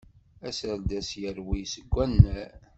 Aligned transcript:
Aserdas 0.47 1.09
yerwel 1.21 1.65
seg 1.73 1.85
wannar. 1.93 2.49